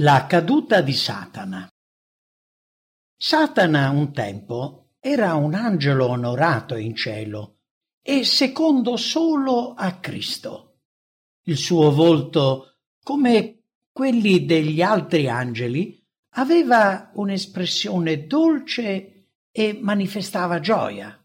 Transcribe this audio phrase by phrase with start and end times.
[0.00, 1.68] La caduta di Satana
[3.16, 7.62] Satana un tempo era un angelo onorato in cielo
[8.00, 10.82] e secondo solo a Cristo.
[11.46, 16.00] Il suo volto, come quelli degli altri angeli,
[16.34, 21.20] aveva un'espressione dolce e manifestava gioia.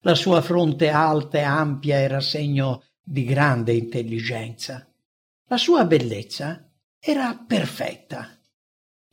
[0.00, 4.86] La sua fronte alta e ampia era segno di grande intelligenza.
[5.46, 6.67] La sua bellezza
[7.00, 8.36] era perfetta,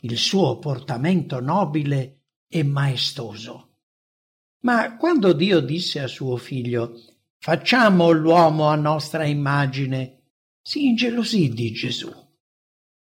[0.02, 3.78] il suo portamento nobile e maestoso.
[4.62, 7.00] Ma quando Dio disse a suo figlio
[7.38, 10.32] Facciamo l'uomo a nostra immagine,
[10.64, 12.12] si ingelosì di Gesù.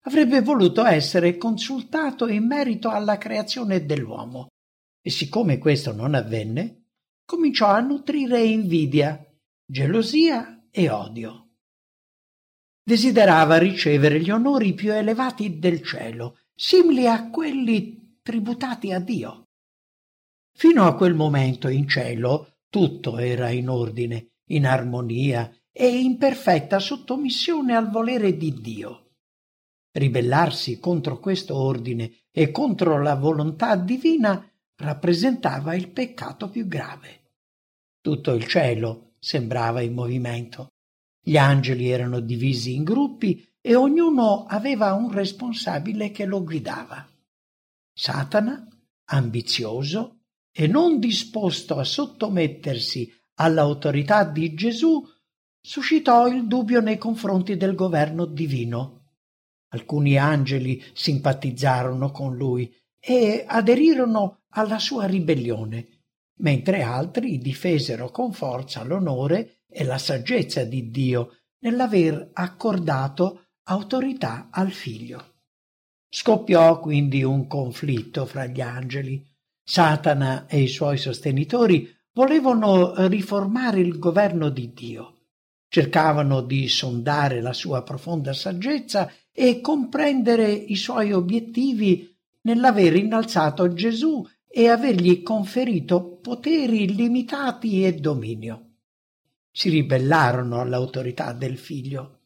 [0.06, 4.48] Avrebbe voluto essere consultato in merito alla creazione dell'uomo
[5.00, 6.86] e siccome questo non avvenne,
[7.24, 9.24] cominciò a nutrire invidia,
[9.64, 11.43] gelosia e odio
[12.84, 19.48] desiderava ricevere gli onori più elevati del cielo, simili a quelli tributati a Dio.
[20.56, 26.78] Fino a quel momento in cielo tutto era in ordine, in armonia e in perfetta
[26.78, 29.12] sottomissione al volere di Dio.
[29.90, 37.32] Ribellarsi contro questo ordine e contro la volontà divina rappresentava il peccato più grave.
[38.00, 40.73] Tutto il cielo sembrava in movimento.
[41.26, 47.08] Gli angeli erano divisi in gruppi e ognuno aveva un responsabile che lo guidava.
[47.94, 48.68] Satana,
[49.06, 50.18] ambizioso
[50.52, 55.02] e non disposto a sottomettersi all'autorità di Gesù,
[55.58, 59.12] suscitò il dubbio nei confronti del governo divino.
[59.68, 66.02] Alcuni angeli simpatizzarono con lui e aderirono alla sua ribellione,
[66.40, 74.70] mentre altri difesero con forza l'onore e la saggezza di Dio nell'aver accordato autorità al
[74.70, 75.32] figlio.
[76.08, 79.26] Scoppiò quindi un conflitto fra gli angeli.
[79.66, 85.22] Satana e i suoi sostenitori volevano riformare il governo di Dio.
[85.68, 94.24] Cercavano di sondare la sua profonda saggezza e comprendere i suoi obiettivi nell'aver innalzato Gesù
[94.46, 98.73] e avergli conferito poteri illimitati e dominio
[99.56, 102.22] si ribellarono all'autorità del figlio.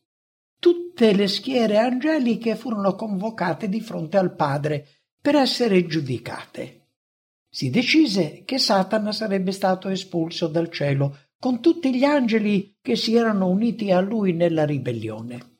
[0.59, 4.87] Tutte le schiere angeliche furono convocate di fronte al Padre
[5.21, 6.87] per essere giudicate.
[7.51, 13.15] Si decise che Satana sarebbe stato espulso dal cielo con tutti gli angeli che si
[13.15, 15.59] erano uniti a lui nella ribellione.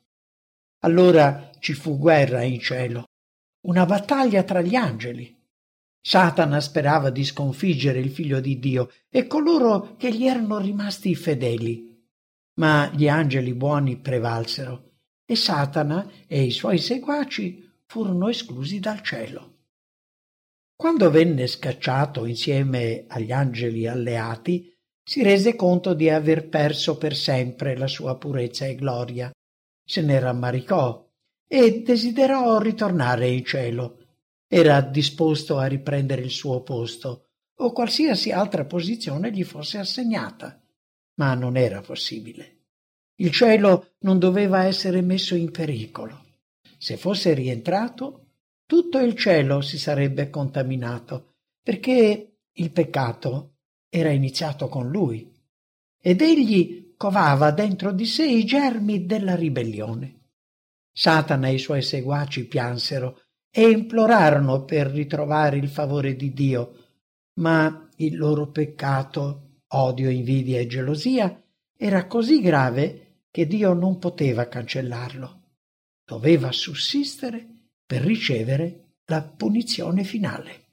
[0.79, 3.03] Allora ci fu guerra in cielo,
[3.67, 5.38] una battaglia tra gli angeli.
[6.01, 11.87] Satana sperava di sconfiggere il figlio di Dio e coloro che gli erano rimasti fedeli.
[12.59, 14.91] Ma gli angeli buoni prevalsero
[15.25, 19.57] e Satana e i suoi seguaci furono esclusi dal cielo.
[20.75, 24.73] Quando venne scacciato insieme agli angeli alleati,
[25.03, 29.31] si rese conto di aver perso per sempre la sua purezza e gloria.
[29.83, 31.05] Se ne rammaricò
[31.47, 33.98] e desiderò ritornare in cielo
[34.51, 37.27] era disposto a riprendere il suo posto
[37.57, 40.59] o qualsiasi altra posizione gli fosse assegnata,
[41.15, 42.57] ma non era possibile.
[43.17, 46.25] Il cielo non doveva essere messo in pericolo.
[46.79, 48.29] Se fosse rientrato,
[48.65, 55.31] tutto il cielo si sarebbe contaminato, perché il peccato era iniziato con lui,
[56.01, 60.15] ed egli covava dentro di sé i germi della ribellione.
[60.91, 63.21] Satana e i suoi seguaci piansero
[63.51, 66.75] e implorarono per ritrovare il favore di Dio,
[67.39, 71.43] ma il loro peccato, odio, invidia e gelosia
[71.75, 75.41] era così grave che Dio non poteva cancellarlo.
[76.05, 77.47] Doveva sussistere
[77.85, 80.67] per ricevere la punizione finale.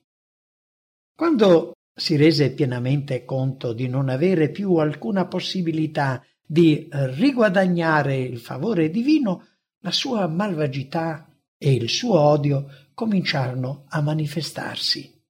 [1.15, 8.91] Quando si rese pienamente conto di non avere più alcuna possibilità di riguadagnare il favore
[8.91, 9.47] divino,
[9.81, 11.27] la sua malvagità
[11.59, 15.23] e il suo odio cominciarono a manifestarsi.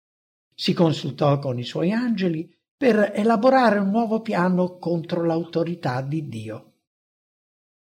[0.55, 6.73] Si consultò con i suoi angeli per elaborare un nuovo piano contro l'autorità di Dio.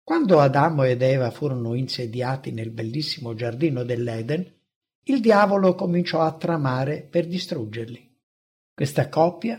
[0.03, 4.55] Quando Adamo ed Eva furono insediati nel bellissimo giardino dell'Eden,
[5.05, 8.15] il diavolo cominciò a tramare per distruggerli.
[8.73, 9.59] Questa coppia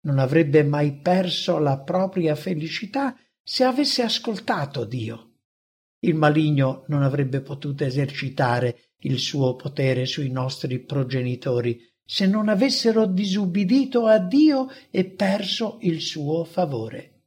[0.00, 5.27] non avrebbe mai perso la propria felicità se avesse ascoltato Dio
[6.00, 13.06] il maligno non avrebbe potuto esercitare il suo potere sui nostri progenitori se non avessero
[13.06, 17.24] disubbidito a Dio e perso il suo favore.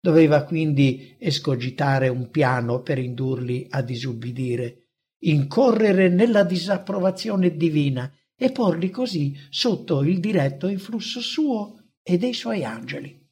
[0.00, 4.78] Doveva quindi escogitare un piano per indurli a disubbidire.
[5.24, 12.64] incorrere nella disapprovazione divina e porli così sotto il diretto influsso suo e dei suoi
[12.64, 13.24] angeli.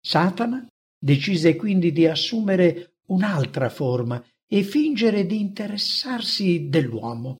[0.00, 0.64] Satana
[0.96, 7.36] decise quindi di assumere un'altra forma e fingere di interessarsi dell'uomo.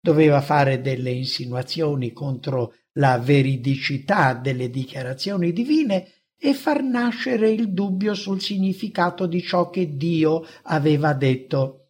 [0.00, 8.14] Doveva fare delle insinuazioni contro la veridicità delle dichiarazioni divine e far nascere il dubbio
[8.14, 11.88] sul significato di ciò che Dio aveva detto.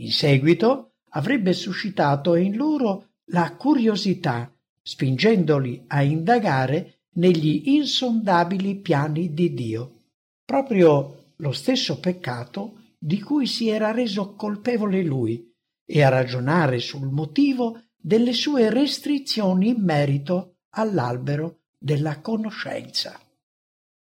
[0.00, 9.54] In seguito avrebbe suscitato in loro la curiosità, spingendoli a indagare negli insondabili piani di
[9.54, 10.02] Dio.
[10.44, 15.52] Proprio lo stesso peccato di cui si era reso colpevole lui
[15.84, 23.20] e a ragionare sul motivo delle sue restrizioni in merito all'albero della conoscenza.